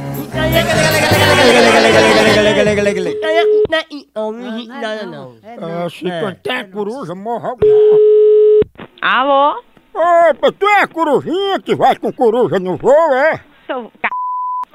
Ah, 5.60 5.90
se 5.90 6.04
cantar 6.04 6.60
a 6.60 6.64
coruja, 6.64 7.14
morre 7.14 7.46
alguém. 7.46 8.60
Alô? 9.02 9.62
Opa, 9.94 10.52
tu 10.58 10.66
é 10.66 10.80
a 10.80 10.86
corujinha 10.86 11.60
que 11.60 11.74
vai 11.74 11.94
com 11.96 12.10
coruja 12.10 12.58
no 12.58 12.76
voo, 12.76 13.14
é? 13.14 13.40
Seu 13.66 13.84
c... 13.84 13.90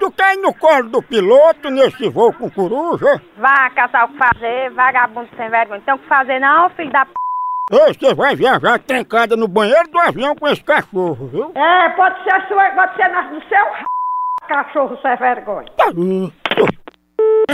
Tu 0.02 0.12
cai 0.14 0.36
no 0.38 0.52
colo 0.56 0.90
do 0.90 1.04
piloto 1.04 1.70
nesse 1.70 2.10
voo 2.10 2.34
com 2.34 2.50
coruja? 2.50 3.22
Vá 3.38 3.70
caçar 3.70 4.06
o 4.06 4.08
que 4.08 4.18
fazer, 4.18 4.72
vagabundo 4.72 5.30
sem 5.38 5.48
vergonha. 5.48 5.78
Não 5.78 5.86
tem 5.86 5.94
o 5.94 6.00
que 6.00 6.08
fazer 6.08 6.40
não, 6.40 6.72
filho 6.72 6.92
da 6.92 7.06
p... 7.06 7.12
Ei, 7.72 7.94
você 7.94 8.16
vai 8.16 8.36
viajar 8.36 8.80
trancada 8.80 9.36
no 9.36 9.48
banheiro 9.48 9.88
do 9.92 10.00
avião 10.00 10.36
com 10.36 10.48
esse 10.48 10.64
cachorro, 10.64 11.28
viu? 11.28 11.52
É, 11.54 11.90
pode 11.90 12.16
ser 12.24 12.48
sua, 12.48 12.72
pode 12.72 12.96
ser 12.96 13.10
no 13.10 13.48
seu 13.48 13.60
r... 13.60 13.86
cachorro 14.48 14.98
sem 15.04 15.16
vergonha. 15.18 15.72
Tá. 15.78 15.86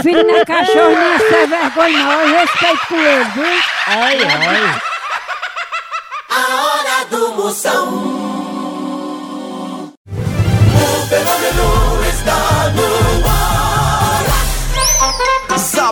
Filho 0.02 0.26
não 0.26 0.36
é 0.36 0.44
cachorro, 0.46 0.88
nem 0.88 1.12
é 1.12 1.18
sem 1.18 1.46
vergonha, 1.48 2.02
não. 2.02 2.22
Eu 2.22 2.28
respeito 2.28 2.86
com 2.88 2.96
ele, 2.96 3.24
viu? 3.24 3.44
Ai, 3.88 4.16
ai. 4.24 4.80
A 6.30 6.40
hora 6.64 7.04
do 7.10 7.34
Moção. 7.34 8.07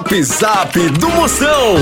Zap 0.06 0.22
Zap 0.22 0.78
do 0.90 1.10
Moção. 1.10 1.74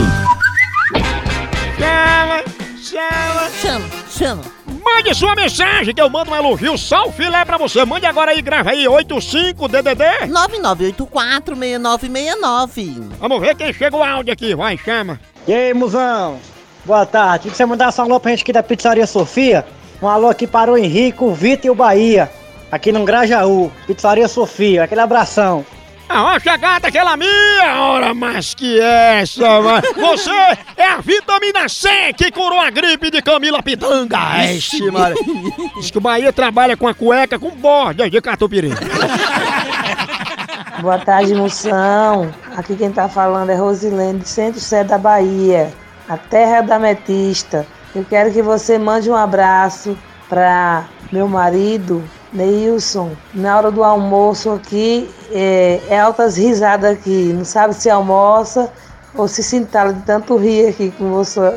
Chama, 1.78 2.42
chama. 2.82 3.50
Chama, 3.60 3.84
chama. 4.08 4.40
Mande 4.82 5.14
sua 5.14 5.34
mensagem 5.34 5.94
que 5.94 6.00
eu 6.00 6.08
mando 6.08 6.30
um 6.30 6.34
elogio 6.34 6.78
só 6.78 7.06
o 7.06 7.12
filé 7.12 7.44
pra 7.44 7.58
você. 7.58 7.84
Mande 7.84 8.06
agora 8.06 8.30
aí, 8.30 8.40
grava 8.40 8.70
aí, 8.70 8.86
85DDD. 8.86 10.30
99846969. 10.30 13.10
Vamos 13.20 13.40
ver 13.42 13.54
quem 13.56 13.74
chega 13.74 13.94
o 13.94 14.02
áudio 14.02 14.32
aqui, 14.32 14.54
vai, 14.54 14.78
chama. 14.78 15.20
E 15.46 15.52
aí, 15.52 15.74
musão? 15.74 16.38
Boa 16.86 17.04
tarde. 17.04 17.50
Você 17.50 17.66
mandasse 17.66 18.00
um 18.00 18.04
alô 18.04 18.18
pra 18.18 18.30
gente 18.30 18.42
aqui 18.42 18.54
da 18.54 18.62
Pizzaria 18.62 19.06
Sofia, 19.06 19.66
um 20.00 20.08
alô 20.08 20.30
aqui 20.30 20.46
para 20.46 20.72
o 20.72 20.78
Henrique, 20.78 21.22
o 21.22 21.34
Vitor 21.34 21.66
e 21.66 21.70
o 21.70 21.74
Bahia, 21.74 22.32
aqui 22.72 22.90
no 22.90 23.04
Grajaú, 23.04 23.70
Pizzaria 23.86 24.28
Sofia. 24.28 24.84
Aquele 24.84 25.02
abração. 25.02 25.62
A 26.08 26.23
hora 26.23 26.40
chegada 26.40 26.88
aquela 26.88 27.16
minha 27.16 27.80
hora 27.80 28.14
mais 28.14 28.54
que 28.54 28.78
essa, 28.80 29.61
mas 29.61 29.84
você 29.96 30.30
é 30.76 30.87
a 30.87 31.00
vitamina 31.00 31.68
C 31.68 32.12
que 32.16 32.30
curou 32.30 32.61
a 32.61 32.70
gripe 32.70 33.11
de 33.11 33.23
Camila 33.23 33.62
Pitanga. 33.62 34.44
Ixi, 34.52 34.90
Maria. 34.90 35.16
Diz 35.76 35.90
que 35.90 35.99
o 35.99 36.00
Bahia 36.00 36.32
trabalha 36.32 36.76
com 36.76 36.87
a 36.87 36.94
cueca 36.94 37.38
com 37.38 37.50
bordas 37.50 38.11
de 38.11 38.20
catupiry. 38.20 38.70
Boa 40.80 40.99
tarde, 40.99 41.34
moção. 41.34 42.32
Aqui 42.56 42.76
quem 42.76 42.92
tá 42.92 43.08
falando 43.08 43.50
é 43.50 43.54
Rosilene, 43.54 44.18
do 44.18 44.28
Centro-Sé 44.28 44.84
da 44.84 44.99
Bahia. 44.99 45.73
a 46.08 46.16
terra 46.16 46.61
da 46.61 46.78
Metista. 46.78 47.66
Eu 47.94 48.04
quero 48.04 48.32
que 48.32 48.42
você 48.42 48.78
mande 48.78 49.08
um 49.11 49.16
abraço 49.16 49.96
para 50.28 50.84
meu 51.12 51.28
marido, 51.28 52.02
Neilson. 52.34 53.12
Na 53.32 53.56
hora 53.56 53.70
do 53.70 53.82
almoço 53.84 54.50
aqui, 54.50 55.08
é, 55.30 55.80
é 55.88 56.00
altas 56.00 56.36
risadas 56.36 56.92
aqui. 56.92 57.32
Não 57.32 57.44
sabe 57.44 57.74
se 57.74 57.88
almoça 57.88 58.70
ou 59.14 59.28
se 59.28 59.42
se 59.42 59.56
entala 59.56 59.92
de 59.92 60.02
tanto 60.02 60.36
rir 60.36 60.68
aqui 60.68 60.92
com, 60.98 61.10
você, 61.10 61.56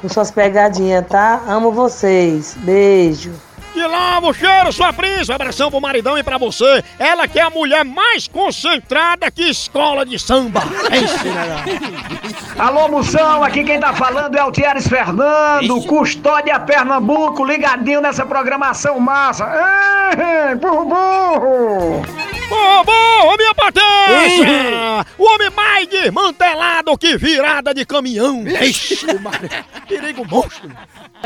com 0.00 0.08
suas 0.08 0.30
pegadinhas, 0.30 1.06
tá? 1.06 1.40
Amo 1.46 1.70
vocês. 1.70 2.56
Beijo. 2.58 3.32
Que 3.72 3.86
lava 3.86 4.26
o 4.26 4.34
cheiro, 4.34 4.72
sua 4.72 4.92
príncipe. 4.92 5.32
Abração 5.32 5.70
pro 5.70 5.80
maridão 5.80 6.18
e 6.18 6.22
pra 6.22 6.36
você. 6.36 6.82
Ela 6.98 7.28
que 7.28 7.38
é 7.38 7.42
a 7.42 7.50
mulher 7.50 7.84
mais 7.84 8.26
concentrada 8.26 9.30
que 9.30 9.42
escola 9.42 10.04
de 10.04 10.18
samba. 10.18 10.62
É 10.90 10.98
isso, 10.98 11.24
né? 11.24 12.38
Alô, 12.58 12.88
Moção, 12.88 13.44
aqui 13.44 13.62
quem 13.62 13.78
tá 13.78 13.92
falando 13.92 14.36
é 14.36 14.42
o 14.42 14.50
Thieres 14.50 14.88
Fernando, 14.88 15.80
Custódia 15.82 16.58
Pernambuco, 16.58 17.44
ligadinho 17.44 18.00
nessa 18.00 18.26
programação 18.26 18.98
massa. 18.98 19.48
Ei, 19.48 20.56
burro, 20.56 20.84
burro! 20.86 22.02
Ô, 22.50 22.84
bom, 22.84 23.36
minha 23.36 23.54
potência! 23.54 25.06
O 25.18 25.24
homem 25.24 25.50
mais 25.50 25.86
desmantelado 25.86 26.96
que 26.98 27.16
virada 27.16 27.72
de 27.72 27.84
caminhão. 27.84 28.42
Ixi, 28.46 29.06
Maria. 29.20 29.64
Perigo 29.86 30.26
monstro. 30.26 30.70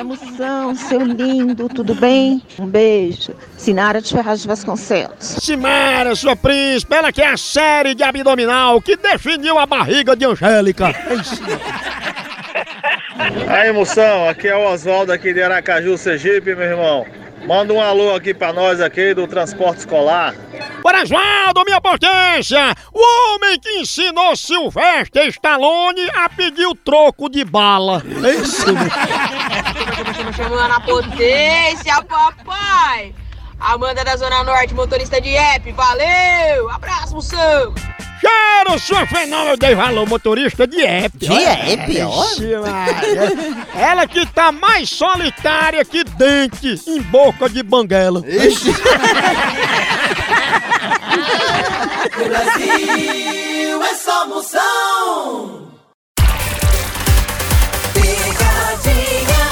Moção, 0.03 0.75
seu 0.75 1.01
lindo, 1.01 1.69
tudo 1.69 1.95
bem? 1.95 2.43
Um 2.59 2.67
beijo. 2.67 3.35
Sinara 3.57 4.01
de 4.01 4.13
Ferraz 4.13 4.41
de 4.43 4.49
Vasconcelos. 4.49 5.15
Simara, 5.21 6.17
sua 6.17 6.35
príncipe, 6.35 6.95
ela 6.95 7.13
que 7.13 7.23
é 7.23 7.29
a 7.29 7.37
série 7.37 7.95
de 7.95 8.03
abdominal 8.03 8.81
que 8.81 8.97
definiu 8.97 9.59
a 9.59 9.67
barriga 9.67 10.17
de 10.17 10.25
Angélica. 10.25 10.93
Aí, 13.49 13.73
moção, 13.73 14.29
aqui 14.29 14.49
é 14.49 14.57
o 14.57 14.73
Oswaldo 14.73 15.13
aqui 15.13 15.33
de 15.33 15.43
Aracaju, 15.43 15.97
Sergipe, 15.97 16.55
meu 16.55 16.67
irmão. 16.67 17.07
Manda 17.47 17.73
um 17.73 17.81
alô 17.81 18.15
aqui 18.15 18.33
pra 18.33 18.53
nós 18.53 18.81
aqui 18.81 19.15
do 19.15 19.27
transporte 19.27 19.81
escolar. 19.81 20.35
Oswaldo, 21.03 21.65
minha 21.65 21.81
potência! 21.81 22.75
O 22.93 23.35
homem 23.35 23.59
que 23.59 23.81
ensinou 23.81 24.37
Silvestre 24.37 25.27
Stallone 25.29 26.09
a 26.15 26.29
pedir 26.29 26.67
o 26.67 26.75
troco 26.75 27.29
de 27.29 27.45
bala. 27.45 28.03
É 28.25 28.35
isso. 28.35 28.67
Chamando 30.37 30.73
a 30.73 30.81
potência, 30.81 32.03
papai! 32.05 33.15
Amanda 33.65 34.05
da 34.05 34.17
Zona 34.17 34.43
Norte, 34.43 34.75
motorista 34.75 35.21
de 35.21 35.37
app, 35.37 35.71
valeu! 35.73 36.69
Abraço, 36.71 37.15
moção! 37.15 37.73
Cheiro, 38.21 38.79
sua 38.79 39.05
fenômeno, 39.07 39.57
dei 39.57 39.75
valor, 39.75 40.07
motorista 40.09 40.65
de 40.67 40.81
app. 40.85 41.17
De 41.19 41.33
app, 41.33 42.03
ó. 42.03 42.25
Ixi. 42.25 42.53
Ela 43.75 44.07
que 44.07 44.25
tá 44.27 44.53
mais 44.53 44.89
solitária 44.91 45.85
que 45.85 46.05
dente 46.05 46.81
em 46.87 47.03
boca 47.03 47.49
de 47.49 47.63
banguela. 47.65 48.21
No 48.21 48.23
Brasil 52.29 53.83
é 53.83 53.95
só 53.97 54.27
moção. 54.29 55.69
Picadinha 57.93 59.45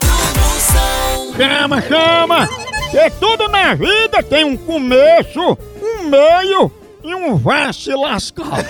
do 0.00 0.40
moção. 0.40 1.34
Chama, 1.36 1.80
chama! 1.82 2.48
Que 2.90 3.10
tudo 3.20 3.48
na 3.48 3.74
vida 3.74 4.22
tem 4.22 4.44
um 4.44 4.56
começo, 4.56 5.58
um 5.82 6.04
meio 6.08 6.72
e 7.08 7.14
um 7.14 7.36
vai 7.36 7.72
se 7.72 7.94
lascar. 7.94 8.64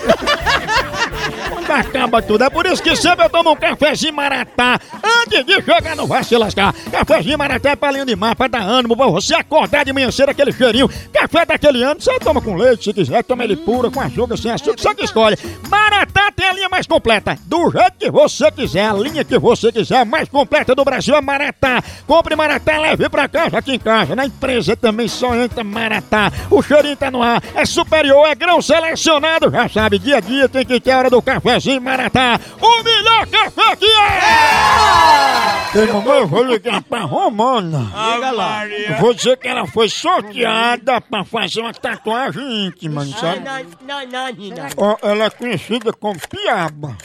Quando 1.49 1.71
acaba 1.71 2.23
tudo, 2.23 2.45
é 2.45 2.51
por 2.51 2.67
isso 2.67 2.83
que 2.83 2.95
sempre 2.95 3.25
eu 3.25 3.31
tomo 3.31 3.51
um 3.51 3.57
cafezinho 3.57 4.15
maratá 4.15 4.79
antes 5.03 5.45
de 5.45 5.61
chegar 5.63 5.97
no 5.97 6.07
vai 6.07 6.23
se 6.23 6.37
lascar. 6.37 6.73
Cafezinho 6.91 7.37
maratá 7.37 7.71
é 7.71 7.77
palinho 7.77 8.07
de 8.07 8.15
mar 8.15 8.37
pra 8.37 8.47
dar 8.47 8.63
ânimo, 8.63 8.97
pra 8.97 9.07
você 9.07 9.35
acordar 9.35 9.85
de 9.85 9.93
manhã 9.93 10.11
cedo 10.11 10.31
aquele 10.31 10.53
cheirinho. 10.53 10.89
Café 11.13 11.45
daquele 11.45 11.83
ano, 11.83 12.01
você 12.01 12.19
toma 12.21 12.41
com 12.41 12.55
leite 12.55 12.85
se 12.85 12.93
quiser, 12.93 13.25
toma 13.25 13.45
ele 13.45 13.57
puro, 13.57 13.91
com 13.91 14.01
açúcar, 14.01 14.37
sem 14.37 14.51
açúcar, 14.51 14.81
você 14.81 14.95
que 14.95 15.05
escolhe. 15.05 15.37
Maratá 15.69 16.31
tem 16.31 16.47
a 16.47 16.53
linha 16.53 16.69
mais 16.69 16.87
completa, 16.87 17.37
do 17.47 17.71
jeito 17.71 17.93
que 17.99 18.11
você 18.11 18.51
quiser, 18.51 18.89
a 18.89 18.93
linha 18.93 19.25
que 19.25 19.39
você 19.39 19.73
quiser, 19.73 19.99
a 19.99 20.05
mais 20.05 20.29
completa 20.29 20.75
do 20.75 20.85
Brasil 20.85 21.17
é 21.17 21.21
Maratá. 21.21 21.83
Compre 22.07 22.37
Maratá, 22.37 22.79
leve 22.79 23.09
pra 23.09 23.29
casa, 23.29 23.59
aqui 23.59 23.75
em 23.75 23.79
casa, 23.79 24.15
na 24.15 24.27
empresa 24.27 24.77
também 24.77 25.09
só 25.09 25.35
entra 25.35 25.65
Maratá. 25.65 26.31
O 26.51 26.63
cheirinho 26.63 26.97
tá 26.97 27.11
no 27.11 27.23
ar, 27.23 27.43
é 27.55 27.65
superior, 27.65 28.28
é 28.29 28.35
grão 28.35 28.61
selecionado, 28.61 29.51
já 29.51 29.69
sabe, 29.69 29.99
dia 29.99 30.19
a 30.19 30.21
dia 30.21 30.49
tem 30.49 30.65
que 30.65 30.79
ter 30.81 30.91
a 30.93 30.99
hora 30.99 31.11
do 31.11 31.23
cafezinho 31.23 31.81
Maratá. 31.81 32.39
O 32.61 32.83
melhor 32.83 33.27
café 33.27 33.77
que 33.77 33.87
é! 33.87 35.59
Mamãe, 35.93 36.19
eu 36.19 36.27
vou 36.27 36.43
ligar 36.43 36.83
pra 36.83 37.03
Romana. 37.03 37.79
Liga 38.15 38.31
lá. 38.31 38.67
Eu 38.67 38.97
Vou 38.97 39.15
dizer 39.15 39.37
que 39.37 39.49
ela 39.49 39.67
foi 39.67 39.89
sorteada 39.89 41.01
pra 41.01 41.25
fazer 41.25 41.61
uma 41.61 41.73
tatuagem 41.73 42.67
íntima, 42.67 43.05
não 43.05 43.13
sabe? 43.13 43.41
Não, 43.41 43.61
não, 43.87 44.07
não, 44.07 44.67
Ó, 44.77 44.97
ela 45.03 45.25
é 45.25 45.31
conhecida 45.31 45.93
como 45.93 46.19
Piaba. 46.29 46.97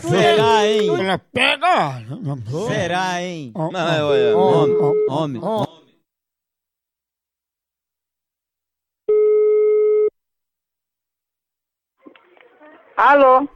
Será, 0.00 0.66
hein? 0.66 0.88
Ela 1.00 1.18
pega. 1.32 2.02
Será, 2.68 3.22
hein? 3.22 3.52
Ó, 3.54 3.70
Não, 3.70 4.14
é, 4.14 4.34
homem, 4.34 4.76
homem, 5.08 5.42
homem. 5.42 5.81
Alô? 13.02 13.48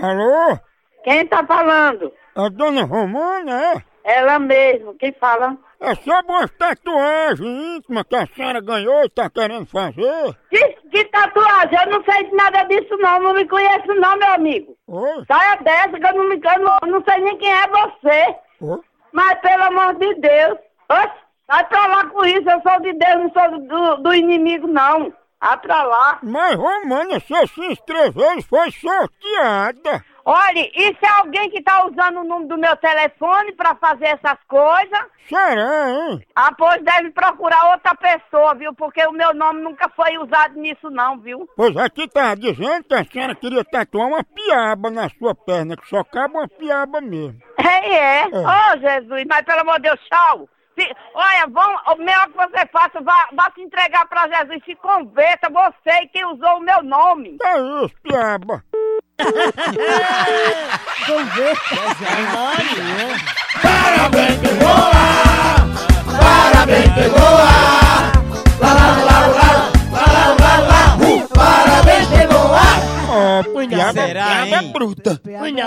Alô? 0.00 0.58
Quem 1.02 1.26
tá 1.26 1.44
falando? 1.44 2.12
A 2.36 2.48
dona 2.48 2.84
Romana, 2.84 3.60
é? 3.60 3.82
Ela 4.04 4.38
mesmo, 4.38 4.94
quem 4.94 5.12
fala? 5.14 5.56
É 5.80 5.92
sobre 5.96 6.30
uma 6.30 6.46
tatuagem 6.46 7.76
íntima 7.76 8.04
que 8.04 8.14
a 8.14 8.28
senhora 8.28 8.60
ganhou 8.60 9.04
e 9.04 9.08
tá 9.08 9.28
querendo 9.28 9.66
fazer. 9.66 10.36
Que, 10.48 10.68
que 10.88 11.04
tatuagem? 11.06 11.76
Eu 11.84 11.90
não 11.90 12.04
sei 12.04 12.26
de 12.26 12.36
nada 12.36 12.62
disso 12.62 12.96
não, 12.98 13.18
não 13.18 13.34
me 13.34 13.44
conheço 13.48 13.88
não, 13.88 14.16
meu 14.16 14.34
amigo. 14.34 14.76
Oi? 14.86 15.24
Saia 15.26 15.56
dessa 15.56 15.98
que 15.98 16.06
eu 16.06 16.14
não, 16.14 16.28
me, 16.28 16.36
eu 16.36 16.60
não, 16.60 16.78
não 16.92 17.04
sei 17.04 17.24
nem 17.24 17.36
quem 17.38 17.52
é 17.52 17.66
você. 17.66 18.36
Oi? 18.60 18.80
Mas 19.10 19.36
pelo 19.40 19.64
amor 19.64 19.96
de 19.96 20.14
Deus, 20.14 20.58
oxe, 20.88 21.18
vai 21.48 21.66
pra 21.66 21.86
lá 21.88 22.06
com 22.06 22.24
isso, 22.24 22.48
eu 22.48 22.62
sou 22.62 22.80
de 22.80 22.92
Deus, 22.92 23.16
não 23.16 23.32
sou 23.32 23.58
do, 23.66 23.96
do 24.04 24.14
inimigo 24.14 24.68
não. 24.68 25.12
Vai 25.42 25.58
pra 25.58 25.82
lá. 25.82 26.18
Mas 26.22 26.54
Romana, 26.54 27.18
você 27.18 27.46
se 27.48 27.60
inscreveu 27.66 28.38
e 28.38 28.42
foi 28.42 28.70
sorteada. 28.70 30.04
Olha, 30.24 30.70
isso 30.76 30.98
é 31.02 31.08
alguém 31.18 31.50
que 31.50 31.60
tá 31.60 31.84
usando 31.84 32.20
o 32.20 32.24
número 32.24 32.46
do 32.50 32.56
meu 32.56 32.76
telefone 32.76 33.52
pra 33.56 33.74
fazer 33.74 34.06
essas 34.06 34.38
coisas? 34.46 35.00
Será, 35.28 35.90
hein? 35.90 36.24
Ah, 36.36 36.52
pois 36.56 36.80
deve 36.84 37.10
procurar 37.10 37.72
outra 37.72 37.92
pessoa, 37.96 38.54
viu? 38.54 38.72
Porque 38.72 39.04
o 39.04 39.10
meu 39.10 39.34
nome 39.34 39.62
nunca 39.62 39.88
foi 39.96 40.16
usado 40.18 40.60
nisso 40.60 40.88
não, 40.90 41.18
viu? 41.18 41.48
Pois 41.56 41.76
aqui 41.76 42.06
tá 42.08 42.36
dizendo 42.36 42.84
que 42.84 42.94
a 42.94 43.04
senhora 43.04 43.34
queria 43.34 43.64
tatuar 43.64 44.06
uma 44.06 44.22
piaba 44.22 44.90
na 44.90 45.08
sua 45.08 45.34
perna, 45.34 45.76
que 45.76 45.88
só 45.88 46.04
cabe 46.04 46.34
uma 46.34 46.46
piaba 46.46 47.00
mesmo. 47.00 47.40
É, 47.58 47.94
é. 47.94 48.26
Ô, 48.26 48.78
Jesus, 48.78 49.24
mas 49.28 49.42
pelo 49.42 49.60
amor 49.62 49.80
de 49.80 49.88
Deus, 49.88 50.00
tchau. 50.08 50.48
Se- 50.78 50.94
olha, 51.14 51.46
vão, 51.48 51.76
o 51.92 51.96
melhor 51.98 52.26
que 52.28 52.36
você 52.36 52.66
faça, 52.72 53.00
vá, 53.02 53.28
vá 53.34 53.50
se 53.54 53.60
entregar 53.60 54.06
pra 54.08 54.26
Jesus, 54.28 54.64
se 54.64 54.74
converta, 54.76 55.50
você 55.50 56.06
que 56.06 56.24
usou 56.24 56.56
o 56.56 56.60
meu 56.60 56.82
nome. 56.82 57.36
É 57.42 57.84
isso, 57.84 57.94
piaba. 58.02 58.64
Parabéns, 63.62 64.38
pegou 64.40 64.68
a! 64.68 65.56
Parabéns, 66.18 66.92
pegou 66.94 67.18
a! 67.20 68.12
Lá, 68.60 68.72
lá, 68.72 68.88
lá, 69.04 69.18
lá, 69.26 69.50
lá, 69.92 70.04
lá, 70.12 70.26
lá, 70.40 70.54
lá, 70.68 70.82
uh, 70.96 71.28
Parabéns, 71.28 72.08
pegou 72.08 72.54
a! 72.54 72.60
Ó, 73.10 73.42
piaba, 73.68 73.92
Será, 73.92 74.46
é 74.46 74.62
bruta. 74.62 75.20
Homem, 75.38 75.62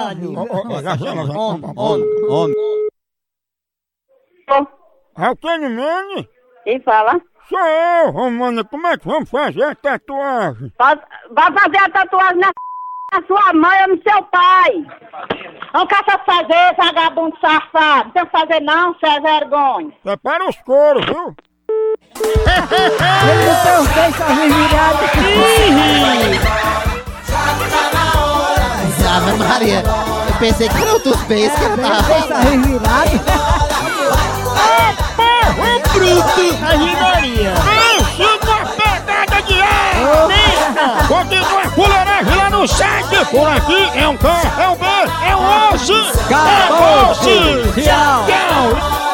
homem. 2.28 2.56
É 5.18 5.30
o 5.30 5.36
que, 5.36 5.58
Nene? 5.58 6.30
Quem 6.66 6.80
fala? 6.82 7.20
Sou 7.48 7.60
eu, 7.60 8.12
Romana. 8.12 8.66
Como 8.66 8.86
é 8.88 8.98
que 8.98 9.08
vamos 9.08 9.30
fazer 9.30 9.64
a 9.64 9.74
tatuagem? 9.76 10.74
Vai 10.78 11.00
vai 11.32 11.52
fazer 11.54 11.78
a 11.78 11.90
tatuagem 11.90 12.38
na, 12.38 12.52
na 13.14 13.26
sua 13.26 13.54
mãe 13.54 13.82
ou 13.84 13.88
no 13.96 14.04
seu 14.04 14.22
pai. 14.24 14.86
Não 15.74 15.88
caça 15.88 16.20
fazer, 16.26 16.76
vagabundo 16.78 17.38
safado. 17.40 18.06
Não 18.06 18.12
tem 18.12 18.26
que 18.26 18.32
fazer 18.32 18.60
não, 18.62 18.94
você 18.94 19.08
é 19.08 19.22
vergonha. 19.22 19.94
Prepara 20.04 20.50
os 20.50 20.58
coros, 20.64 21.06
viu? 21.06 21.34
Ele 22.18 23.46
não 23.46 23.56
tem 23.64 23.80
os 23.80 23.88
peitos 23.94 24.26
virados. 24.36 25.12
Ave 29.16 29.32
Maria. 29.38 29.82
Eu 30.28 30.36
pensei 30.40 30.68
que 30.68 30.78
era 30.78 30.92
outros 30.94 31.22
beijos 31.24 31.58
que 31.58 31.66
Peitos 31.78 32.28
tava. 32.28 32.42
Virados. 34.56 34.96
Porra, 35.16 35.80
bruto! 35.94 36.46
A 36.64 36.72
rimaria. 36.78 37.54
Pense 37.66 38.24
numa 38.24 38.66
pegada 38.66 39.42
de 39.44 39.62
ar! 39.62 41.08
Continua 41.08 41.62
a 41.62 41.70
fuleiragem 41.70 42.36
lá 42.36 42.50
no 42.50 42.68
site! 42.68 43.26
Por 43.32 43.48
aqui 43.48 43.90
é 43.96 44.08
um 44.08 44.18
K, 44.18 44.28
é 44.60 44.70
um 44.70 44.76
B, 44.76 44.86
é 45.28 45.36
um 45.36 45.74
Acabou-se! 45.74 46.20
Acabou-se! 46.26 47.82
Tchau! 47.82 48.26
Tchau! 48.26 49.05